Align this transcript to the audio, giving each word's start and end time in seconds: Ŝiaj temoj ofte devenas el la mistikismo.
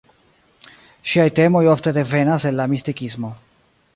Ŝiaj 1.11 1.25
temoj 1.41 1.61
ofte 1.75 1.95
devenas 1.99 2.47
el 2.51 2.59
la 2.63 2.67
mistikismo. 2.75 3.33